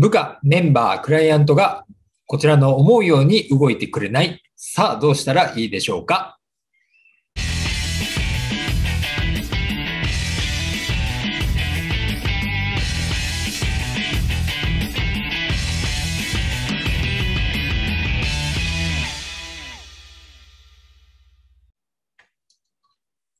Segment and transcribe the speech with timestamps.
[0.00, 1.84] 部下、メンバー、クライアントが
[2.24, 4.40] こちらの思うように動いてくれない。
[4.54, 6.38] さあ、どうしたらいいでしょうか？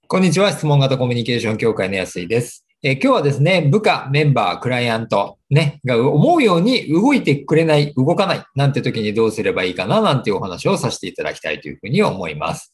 [0.08, 0.50] こんにちは。
[0.50, 2.67] 質問型コミュニケーション協会の安井です。
[2.80, 12.72] えー、今日はですね、部下、メンバー、クライアント、ね、が思うように動いてくれない、動かない、なんて時にどうすればいいかな、なんていうお話をさせていただきたいというふうに思います。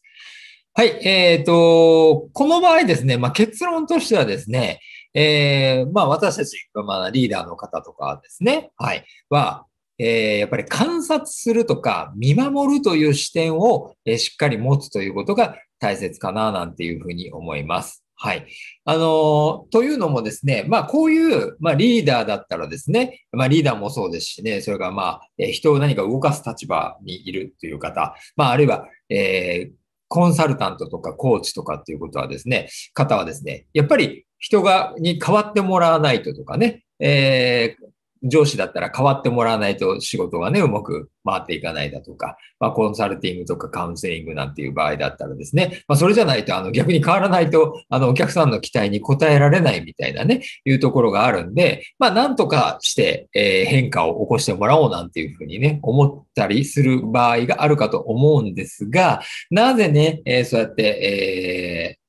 [0.75, 4.81] はい、えっ、ー、と、この場合ですね、まあ、結論としてはですね、
[5.15, 9.65] えー、まあ、私たち、まあ、リーダーの方とかですね、はい、は、
[9.99, 18.04] えー、やっぱり観察するとか見守るという視点を、えー、しっかり持つということが大切かななんていうふうに思います。
[18.17, 18.47] はい。
[18.85, 29.73] あのというのもですね、まあ、こういう、まあ、リーダーだったらですね、まあ、リーダーもそうですしね、それからまあ、え人を何か動かす立場にいるという方、まあ、あるいは、えー、
[30.09, 37.94] コンサルタントとかコーチとかっていうことはですね、方はですね、やっぱり人が、に変わってもらわないととかね、えー、
[38.25, 62.04] 上司だったら変わってもらわないと仕事がね、うまく回っていかないだとか、まあ、コンサルティングとかカウンセリングなんていう場合だったらですね、まあ、それじゃないと、あの、逆に変わらないと、あの、お客さんの期待に応えられないみたいなね、いうところがあるんで、まあ、なんとかして、えー、変化を起こしてもらおうなんていうふうにね、思ったりする場合があるかと思うんですが、なぜね、えー、そうやって、えー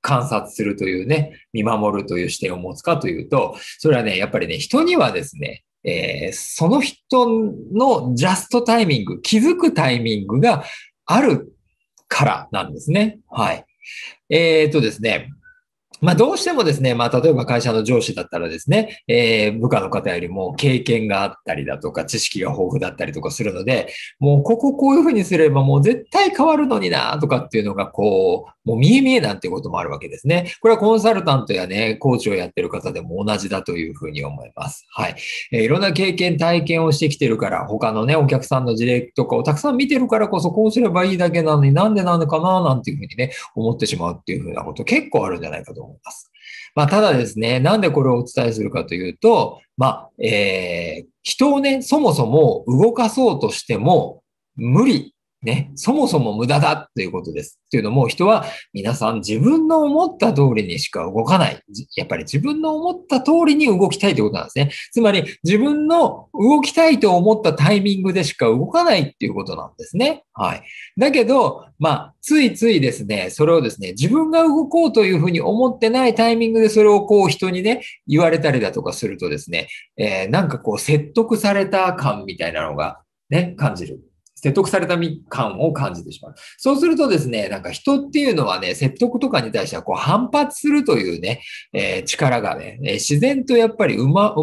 [0.00, 7.28] 観察するというね、見守るという視点を持つかというと、それはね、やっぱりね、人にはですね、えー、その人
[7.72, 10.64] のジャストタイミング、気づくタイミングが
[11.06, 11.52] ある
[12.08, 13.18] からなんですね。
[13.28, 13.64] はい。
[14.28, 15.30] えっ、ー、とですね、
[16.00, 30.52] まあ、どうしてもですね、まあ、例えば会社の上司だったらですね、えー、部下の方よりも経験があったりだとか、知識が豊富だったりとかするので、もうこここういうふうにすればもう絶対変わるのになとかっていうのがこう、もう見え見えなんていうこともあるわけですね。
[30.60, 34.86] これはコンサルタントやね、コーチをやってる方でも同じだというふうに思います。
[34.90, 35.16] はい。
[35.52, 45.87] えー、いろんな経験、体験をしてきてるから、他のね、お客さんの事例とかをたくさん見てるからこそ、こうすればいいだけなのになんでなのかななんていうふうにね、思ってしまうっていうふうなこと結構あるんじゃないかと思います。
[45.88, 46.00] 思い
[46.74, 54.22] まあ、ただですね、なんでこれをお伝えするかというと、まあ、えー、人をね、そもそも動かそうとしても
[54.56, 57.60] 無理ね、そもそも無駄だということです。
[57.66, 61.62] っていうのも人は皆さん自分の思った通りにしか動かない。
[61.96, 64.72] やっぱり自分の思った通りに動きたいということなんですね。
[64.90, 70.24] つまり自分の動きたいと思ったタイミングでしか動かないっていうことなんですね。
[70.32, 70.62] はい。
[70.96, 84.00] だけど、まあ、ついついですね、それをですね、自分が動こうというふうに思ってないタイミングでそれをこう人にね、言われたりだとかするとですね、えー、なんかこう説得された感みたいなのがね、感じる。
[84.40, 86.34] 説得された感を感じてしまう。
[86.56, 94.34] そうするとですね、なんか人っていうのはね、説得とかに対してはこう反発するというね、えー、力がね、自然とやっぱり生ま、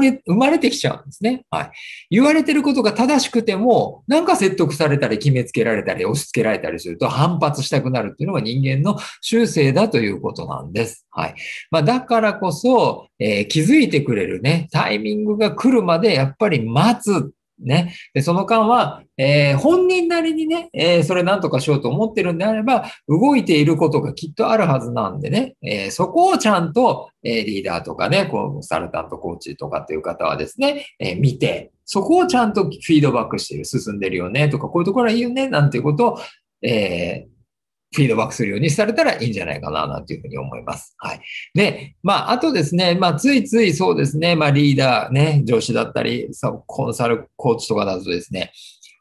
[0.00, 1.44] れ、生まれてきちゃうんですね。
[1.50, 1.70] はい。
[2.10, 11.06] 言われてることが正しくても、なんか説得されたり決めつけられたり押し付けられたりすると反発したくなるっていうのが人間の習性だということなんです。
[11.10, 11.34] はい。
[11.70, 17.94] まあ、だからこそ、えー、気づいてくれるね、タイミングが来るまでやっぱり待つね。
[18.14, 36.18] で、その間は、えー、本人なりにね、えー、それなんとかしようと思ってるんであれば、動いていることがきっとあるはずなんでね、えー、そこをちゃんと、えリーダーとかね、コンサルタント、コーチとかっていう方はですね、え見て、そこをちゃんとフィードバックしてる、進んでるよね、とか、こういうところはいいよね、なんていうことを、
[36.62, 37.26] え
[37.92, 40.94] フィードバックするようにされたらいいんじゃないかな、なんていうふうに思います。
[40.98, 41.20] はい。
[41.54, 46.28] で、まあ、あとですね、まあ、ついついそうですね、まあ、リーダーね、上司だったり、
[46.66, 48.52] コンサル、コーチとかだとですね、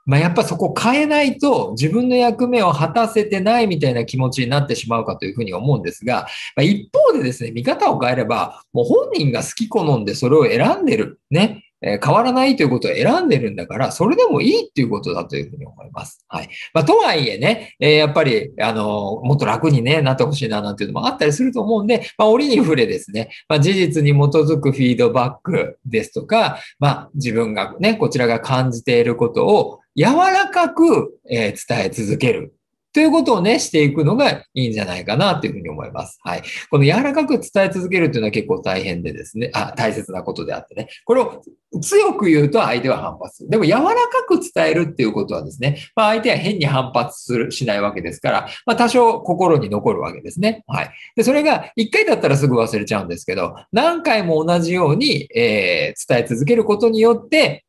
[0.10, 6.26] まあ、やっぱそこ変えないと自分の役目を果たせてないみたいな気持ちになってしまうかというふうに思うんですが、
[6.56, 11.20] まあ、一方でですね、見方を変えれば、もう本人が好き好んでそれを選んでる。
[11.30, 11.64] ね。
[11.82, 16.26] え変わらないということを選んでるんだから、それでもいいっていうことだというふうに思います。
[16.28, 16.50] はい。
[16.74, 32.54] まあ、とはいえね、えー、やっぱり、あの、もっと楽にね、なってほしいな、なんていうのもあったりすると思うんで、まあ、折に触れですね、まあ、事実に基づくフィードバックですとか、まあ、自分がね、こちらが感じていることを柔らかく、え、伝え続ける。
[32.92, 36.20] ということをね、していくのがいいんじゃないかなというふうに思います。
[36.24, 36.44] はい。
[36.72, 40.88] この柔らかく伝え続けるというのは結構大変でですね、あ、大切なことであってね。
[41.06, 41.42] これを
[41.82, 43.50] 強く言うと相手は反発する。
[43.50, 50.64] でも柔らかく伝えるっていうことはですね、まあ相手は変に反発する、しないわけですから、まあ多少心に残るわけですね。
[50.66, 50.92] はい。
[51.16, 57.66] で、それが一回だったらすぐ忘れちゃうんですけど、何回も同じように、えー、伝え続けることによって、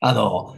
[0.00, 0.54] あの、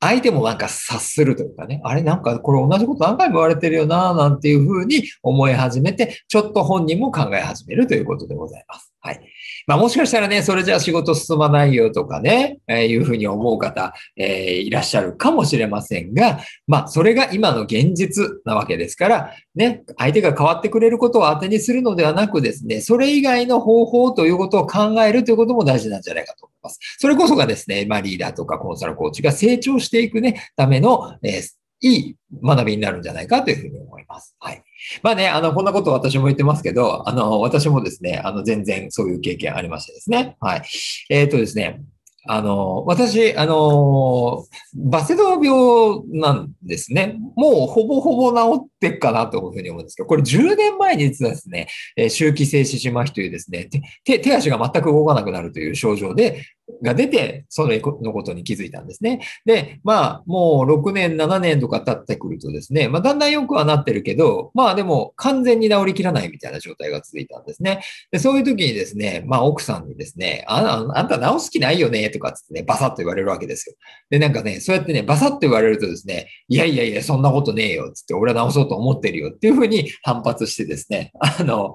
[0.00, 8.94] 相手もなんか察するというかね、あれなんかこれ同じこと何回も言われてるよな、なんていうふうに思い始めて、ちょっと本人も考え始めるということでございます。
[9.00, 9.20] はい。
[9.66, 26.78] まあもしかしたらね、それじゃあ仕事進まないよとかね、えー、いうふうに思う方、えー、いらっしゃるかもしれませんが、まあそれが今の現実なわけですから、ね、相手が変わってくれることを当てにするのではなくですね、それ以外の方法ということを考えるということも大事なんじゃないかと思います。
[26.98, 34.36] それこそがですね、まあリーダーとかコンサルコーチが成長していくね、ための、えーいい学びになるんじゃないかというふうに思います。
[34.38, 34.62] はい。
[35.02, 40.36] まあね、あの、こんなこと私も言ってますけど、あの、私もですね、あの、全然そういう経験ありましてですね。
[40.40, 40.62] はい。
[41.08, 41.82] えっ、ー、とですね、
[42.26, 44.44] あの、私、あの、
[44.74, 47.16] バセドウ病なんですね。
[47.34, 51.68] もうほぼほぼ治ってっかなというふうに思うんですけど、これ10年前に実はですね、
[52.10, 53.70] 周期性四肢麻痺というですね、
[54.04, 56.44] 手手足が全く動かなくなるという症状で、
[56.82, 57.80] が出て、その
[58.12, 59.20] ことに気づいたんですね。
[59.44, 67.82] で、まあ、もう6年、7年とか経ってくるとですね、まあ、だんだん良くはなってるけど、まあでも完全に治りきらないみたいな状態が続いたんですね。
[68.10, 73.76] で、そういう時にですね、まあ奥さんにですね、ああんた治す気ないよね、とかつってね、バサッと言われるわけですよ。
[74.10, 81.74] で、なんかね、そうやってね、バサッと言われるとですね、いやいやいや、そんなことねえよ、つって、俺は治そうと思ってるよっていうふうに反発してですね、あの、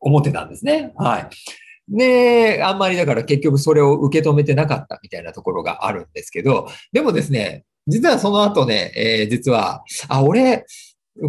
[0.00, 0.92] 思ってたんですね。
[0.96, 1.28] はい。
[1.88, 10.66] で、あんまりだから結局それを受け止めてなかったみたいなところがあるんですけど、でもですね、実はその後ね、えー、実は、あ、俺、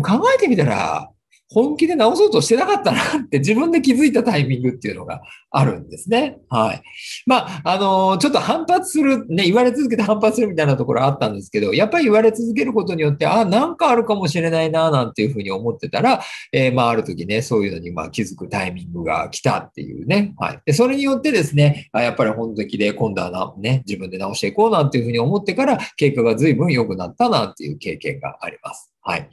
[0.03, 1.09] 考えてみたら、
[1.49, 6.39] 本気で直そうとしてなかったなって自分で気づいたタイミングっていうのがあるんですね。
[6.49, 6.81] はい。
[7.25, 16.21] まあ、あの、ちょっと反発する、ね、言われ続けて反発するみたいなところあったんですけど、やっぱり言われ続けることによって、あ、なんかあるかもしれないな、なんていうふうに思ってたら、
[16.51, 20.33] えー、まあ、ある時ね、そういうのにまあ気づくタイミングが来たっていうね。
[20.37, 20.59] はい。
[20.65, 28.96] で、それによってですね、あやっぱり本気で今度はな、ね、自分で直していこうなんていうふうに思ってから、結果が随分良くなったなっていう経験があります。
[29.07, 29.29] はい。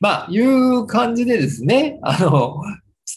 [0.00, 2.56] まあ、いう感じでですね、あの、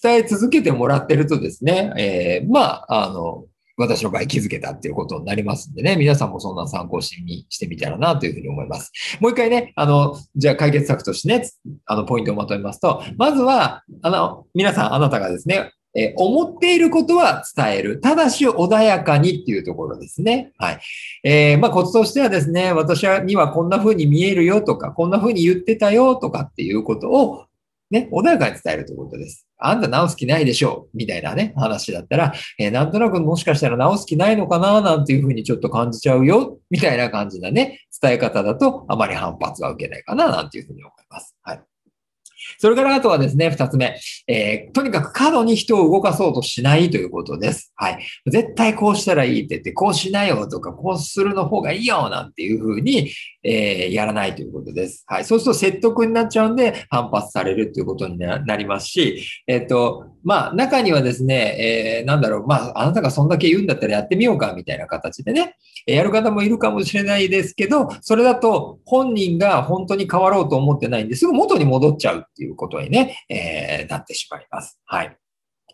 [0.01, 3.43] 伝え続けてもらってるとですね、えー、まあ、あの、
[3.75, 8.93] 私の場合気づけたっていうことになりますんでね、皆さんもそんな参考心にしてみたらなというふうに思います。
[9.19, 11.49] もう一回ね、あの、じゃあ解決策としてね、
[11.85, 17.99] あの、ポイントをまとめますと、まずは、あの、皆さん、あなたがですね、え思っていることは伝える。
[17.99, 20.51] ただし穏やかにっていうところですね。
[20.59, 20.79] はい。
[21.23, 27.45] えー、まあ、コツとしてはですね、私にはこんな風に見えるよとか、こんな風に言ってたよとかっていうことを、
[27.89, 29.47] ね、穏やかに伝えるということです。
[29.57, 41.35] あんた直す気ないでしょうみたいなね、話だったら、えー、なんとなくもしかしたら直す気ないのかななんていうふうにちょっと感じちゃうよみたいな感じなね、伝え方だとあまり反発は受けないかななんていうふうに思います。
[41.41, 41.76] はい。
[42.57, 47.71] それからあとはですね、二つ目、えー、とにかく過度に人を動かそうとしないということです。
[47.75, 48.05] はい。
[48.25, 53.11] 絶対こうしたらいいって言って、こうしないよとか、こうするの方がいいよなんていうふうに、
[53.43, 55.03] えー、やらないということです。
[55.07, 55.25] はい。
[55.25, 74.77] そうすると説得になっちゃうんで反発されるということになりますし、えっ、ー、と、まあ、中にはですね、えー、なんだろう、まあ、あなたがそんだけ言うんだったらやってみようかみたいな形でね、やる方もいるかもしれないですけど、それだと本人が本当に変わろうと思ってないんですぐ元に戻っちゃうっていうことにね、えー、なってしまいます。
[74.83, 75.17] はい。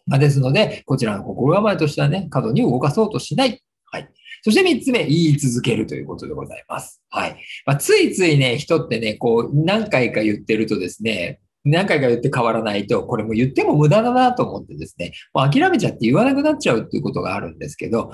[0.06, 3.60] まあ、ですので、こちらの心構えとしてはね、過度に動かそうとしない。
[3.86, 4.10] はい。
[4.44, 7.02] そして三つ目、言い続けるということでございます。
[7.10, 7.38] はい。
[7.66, 18.12] まあ、ついついね、人ってね、こう、何回か言ってるとですね、何回か言って変わらないと、これも言っても無駄だなと思ってですね、もう諦めちゃって言わなくなっちゃうっていうことがあるんですけど、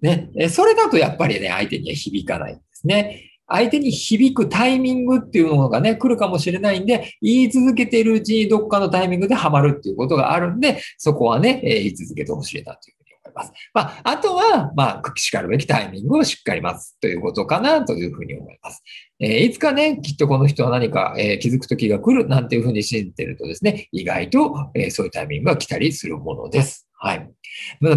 [0.00, 3.28] ね、それだとやっぱりね、相手には響かないんですね。
[3.48, 13.01] 相手に響くタイミングっていうのがね、来るかもしれないんで、言い続けているうちにどっかのタイミングでハマるっていうことがあるんで、そこはね、言い続けてほしいなという
[13.32, 13.52] います。
[13.74, 18.82] まあ、あとは、まあ、しかるべきタイミングをしっかり待つということかなというふうに思います。
[19.20, 26.88] えー、いつかね、きっとこの人は何か、えー、気づく時が来るなんていうふうに信じてるとですね、意外と、えー、そういうタイミングが来たりするものです。
[27.02, 27.28] はい。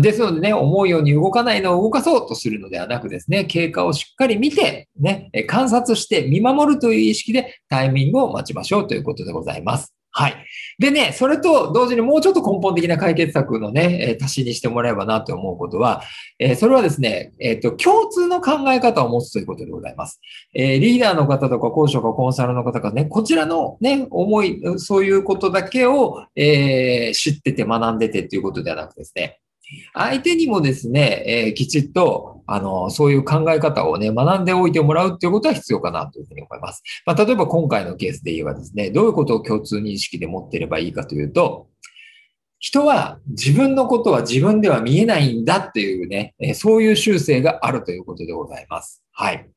[0.01, 9.94] ですのでね、思うように動かないのを動かそうとするのではなくですね、経過をしっかり見て、ね、観察して見守るという意識でタイミングを待ちましょうということでございます。
[10.17, 10.45] はい。
[10.79, 16.03] でね、それと同時にもうちょっと根本的な解決策のね、え足しにしてもらえばなと思うことは、
[16.39, 20.21] えそれはですね、えっ、と、共通の考え方を持つということでございます。
[20.53, 29.41] えリーダーの方とか講師とかコンサルの方がね、こちらのね、思い、そういうことだけを、え知ってて学んでてっていうことではなくですね、
[29.93, 36.83] 相手にもですね、えー、きちっと、あの、そういう考え方をね、学んでおいてもらうっていうことは必要かなというふうに思います。
[37.05, 41.67] まあ、例えば今回のケースで言えばですね、どういうことを共通認識で持っていればいいかというと、
[42.59, 49.03] 人は自分のことは自分では見えないんだっていうね、えそういう習性があるということでございます。
[49.11, 49.47] はい。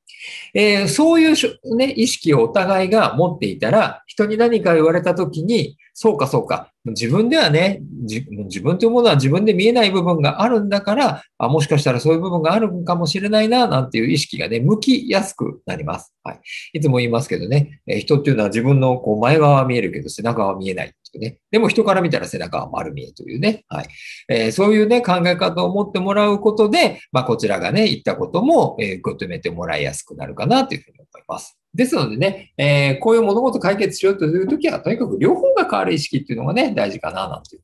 [0.54, 16.14] えー、そういう、ね、意識をお互いが持っていたら、人に何か言われたときに、そうかそうか、自分ではね、自分というものは自分で見えない部分があるんだから、あもしかしたらそういう部分があるかもしれないな、なんていう意識がね、向きやすくなります。
[16.23, 16.40] はい。
[16.75, 21.18] いつも言いますけどね、え、人っていうのは自分のこう前側は見えるけど背中は見えないって。
[21.18, 21.38] ね。
[21.50, 23.64] でも人から見たら背中は丸見えというね。
[23.68, 23.87] はい。
[24.28, 31.57] えー、そういうね、考え方を持ってもらうことで、まあ、こちらがね、言ったことも、えー、受け止めてもらいやすくなるかなというふうに思います。
[31.75, 37.62] ですのでね、えー、こういう物事解決しようというときは、とにかく両方が変わる意識っていうのがね、大事かな、なんていう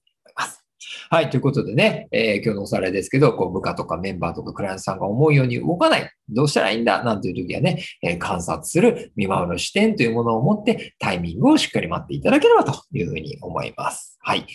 [1.11, 1.30] はい。
[1.30, 6.11] ということでね、えー、今日のおさらいですけど、こう部下とかメンバーとかクライアントさんが思うように動かない。
[6.28, 14.18] どうしたらいいんだなんていう時はね、えー、観察する、見守る視点というものを持ってタイミングをしっかり待っていただければというふうに思います。
[14.23, 14.46] はい。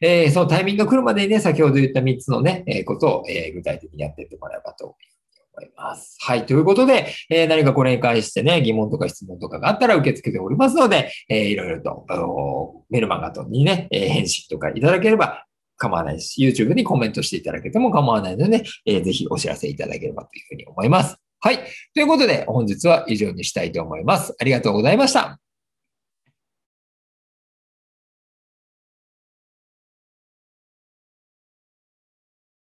[0.00, 5.17] えー、そのタイミングが来るまでにね、先ほど言った3つのね、え、ことを、え、具体的にやっていってもらえばと思います。
[5.60, 6.46] いますはい。
[6.46, 15.44] ということで、えー、何かこれに関してね、疑問とか質問とかがあったら受け付けておりますので、えー、いろいろと、メルマガとにね、えー、返信とかいただければ
[15.76, 16.46] 構わないし。
[16.46, 21.16] YouTube にコメントしていただけても構わないのでね、えー、ぜひお知らせいただければというふうに思います。
[21.40, 21.58] はい。
[21.94, 24.34] ということで、本日は以上にしたいと思います。
[24.40, 25.38] ありがとうございました。